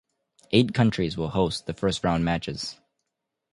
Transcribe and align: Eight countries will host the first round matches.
Eight 0.51 0.73
countries 0.73 1.15
will 1.15 1.27
host 1.27 1.67
the 1.67 1.75
first 1.75 2.03
round 2.03 2.25
matches. 2.25 2.79